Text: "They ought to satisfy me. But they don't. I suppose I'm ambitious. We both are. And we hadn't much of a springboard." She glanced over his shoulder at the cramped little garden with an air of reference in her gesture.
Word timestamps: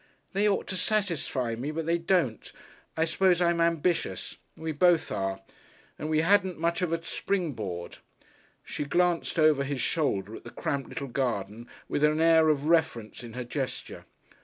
"They 0.33 0.49
ought 0.49 0.65
to 0.69 0.77
satisfy 0.77 1.53
me. 1.53 1.69
But 1.69 1.85
they 1.85 1.99
don't. 1.99 2.51
I 2.97 3.05
suppose 3.05 3.39
I'm 3.39 3.61
ambitious. 3.61 4.39
We 4.57 4.71
both 4.71 5.11
are. 5.11 5.41
And 5.99 6.09
we 6.09 6.21
hadn't 6.21 6.57
much 6.57 6.81
of 6.81 6.91
a 6.91 7.03
springboard." 7.03 7.99
She 8.63 8.83
glanced 8.85 9.37
over 9.37 9.63
his 9.63 9.79
shoulder 9.79 10.33
at 10.35 10.43
the 10.43 10.49
cramped 10.49 10.89
little 10.89 11.07
garden 11.07 11.67
with 11.87 12.03
an 12.03 12.19
air 12.19 12.49
of 12.49 12.65
reference 12.65 13.23
in 13.23 13.33
her 13.33 13.43
gesture. 13.43 14.05